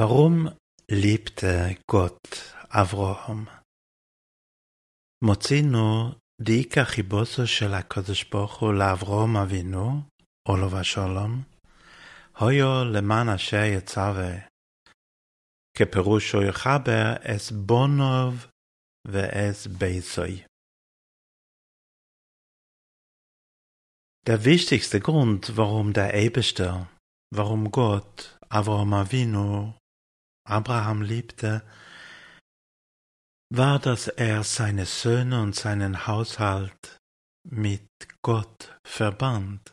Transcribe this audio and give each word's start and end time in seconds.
Warum 0.00 0.48
liebte 0.88 1.76
Gott 1.86 2.54
Avraham? 2.70 3.48
מוצאינו 5.24 6.12
דאיכא 6.40 6.84
חיבוסו 6.84 7.46
של 7.46 7.74
הקדוש 7.74 8.24
ברוך 8.24 8.60
הוא 8.60 8.74
לאברהם 8.74 9.36
אבינו, 9.36 10.02
עולו 10.48 10.70
ושלום, 10.70 11.42
היו 12.34 12.84
למען 12.84 13.28
אשר 13.28 13.64
יצווה, 13.76 14.32
כפירושו 15.76 16.42
יחבר 16.42 17.16
אס 17.22 17.50
בונוב 17.50 18.46
ואס 19.06 19.66
בייסוי. 19.66 20.42
Der 24.26 24.44
wichtigste 24.44 25.00
Grund, 25.00 25.56
warum 25.56 25.92
der 25.92 26.14
Eberste, 26.14 26.88
warum 27.34 27.70
Gott 27.70 28.38
Avraham 28.48 28.94
Avinu 28.94 29.79
Abraham 30.44 31.02
liebte, 31.02 31.62
war, 33.52 33.78
dass 33.78 34.08
er 34.08 34.44
seine 34.44 34.86
Söhne 34.86 35.42
und 35.42 35.54
seinen 35.54 36.06
Haushalt 36.06 36.98
mit 37.48 37.88
Gott 38.22 38.78
verband. 38.86 39.72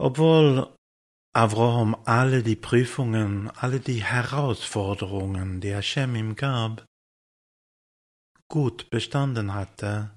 Obwohl 0.00 0.74
Abraham 1.34 1.94
alle 2.04 2.42
die 2.42 2.56
Prüfungen, 2.56 3.50
alle 3.50 3.80
die 3.80 4.02
Herausforderungen, 4.02 5.60
die 5.60 5.72
Hashem 5.72 6.16
ihm 6.16 6.34
gab, 6.36 6.84
gut 8.50 8.90
bestanden 8.90 9.54
hatte, 9.54 10.16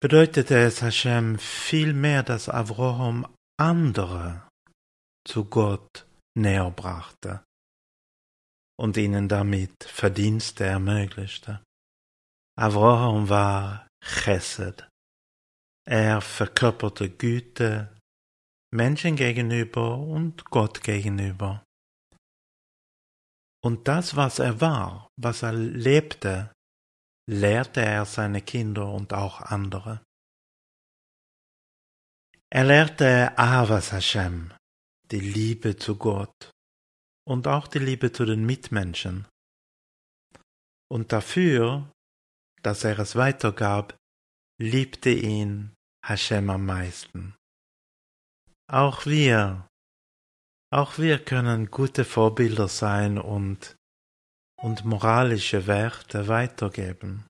bedeutete 0.00 0.58
es 0.58 0.82
Hashem 0.82 1.38
viel 1.38 1.94
mehr, 1.94 2.22
dass 2.22 2.48
Abraham 2.48 3.26
andere 3.58 4.45
zu 5.26 5.44
Gott 5.44 6.06
näher 6.36 6.70
brachte 6.70 7.44
und 8.78 8.96
ihnen 8.96 9.28
damit 9.28 9.84
Verdienste 9.84 10.64
ermöglichte. 10.64 11.62
Avraham 12.58 13.28
war 13.28 13.88
Chesed. 14.02 14.88
Er 15.88 16.20
verkörperte 16.20 17.10
Güte 17.10 17.96
Menschen 18.72 19.16
gegenüber 19.16 19.98
und 19.98 20.44
Gott 20.46 20.82
gegenüber. 20.82 21.64
Und 23.62 23.88
das, 23.88 24.16
was 24.16 24.38
er 24.38 24.60
war, 24.60 25.08
was 25.16 25.42
er 25.42 25.52
lebte, 25.52 26.52
lehrte 27.28 27.80
er 27.80 28.04
seine 28.04 28.42
Kinder 28.42 28.88
und 28.92 29.12
auch 29.12 29.40
andere. 29.40 30.04
Er 32.50 32.64
lehrte 32.64 33.36
Avas 33.36 33.92
Hashem, 33.92 34.52
die 35.10 35.20
Liebe 35.20 35.76
zu 35.76 35.96
Gott 35.96 36.50
und 37.26 37.46
auch 37.46 37.66
die 37.66 37.78
Liebe 37.78 38.12
zu 38.12 38.24
den 38.24 38.44
Mitmenschen. 38.44 39.26
Und 40.90 41.12
dafür, 41.12 41.90
dass 42.62 42.84
er 42.84 42.98
es 42.98 43.16
weitergab, 43.16 43.96
liebte 44.60 45.10
ihn 45.10 45.74
Hashem 46.04 46.50
am 46.50 46.66
meisten. 46.66 47.34
Auch 48.68 49.06
wir, 49.06 49.68
auch 50.72 50.98
wir 50.98 51.24
können 51.24 51.70
gute 51.70 52.04
Vorbilder 52.04 52.68
sein 52.68 53.18
und, 53.18 53.76
und 54.60 54.84
moralische 54.84 55.66
Werte 55.66 56.28
weitergeben. 56.28 57.26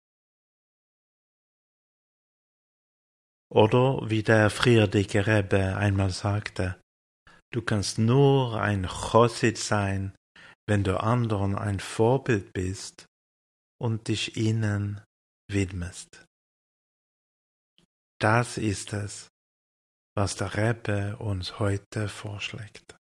Oder 3.51 4.11
wie 4.11 4.23
der 4.23 4.51
friedliche 4.51 5.27
Rebbe 5.27 5.77
einmal 5.77 6.11
sagte, 6.11 6.81
Du 7.57 7.63
kannst 7.63 7.97
nur 7.97 8.61
ein 8.61 8.87
Chosid 8.87 9.57
sein, 9.57 10.15
wenn 10.69 10.85
du 10.85 11.01
anderen 11.01 11.57
ein 11.57 11.81
Vorbild 11.81 12.53
bist 12.53 13.07
und 13.81 14.09
dich 14.09 14.37
ihnen 14.37 15.03
widmest. 15.51 16.27
Das 18.21 18.59
ist 18.59 18.93
es, 18.93 19.29
was 20.15 20.37
der 20.37 20.55
Rebbe 20.55 21.17
uns 21.17 21.59
heute 21.59 22.11
vorschlägt. 22.11 22.95